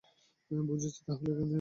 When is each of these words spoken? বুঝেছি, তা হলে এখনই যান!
বুঝেছি, 0.51 0.99
তা 1.05 1.13
হলে 1.13 1.31
এখনই 1.31 1.39
যান! 1.39 1.49